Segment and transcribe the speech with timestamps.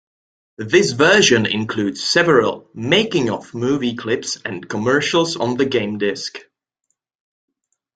[0.57, 6.37] This version includes several "Making of" movie clips and commercials on the game disc.